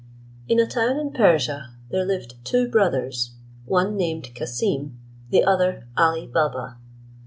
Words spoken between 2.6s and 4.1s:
brothers, one